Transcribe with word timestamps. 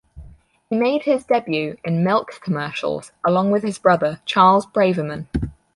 He 0.67 0.75
made 0.75 1.03
his 1.03 1.25
debut 1.25 1.77
in 1.85 2.03
milk 2.03 2.31
commercials 2.43 3.11
along 3.23 3.51
with 3.51 3.61
his 3.61 3.77
brother 3.77 4.19
Charles 4.25 4.65
Braverman. 4.65 5.27